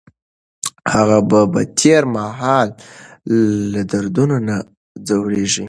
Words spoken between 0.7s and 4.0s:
هغه به د تېر مهال له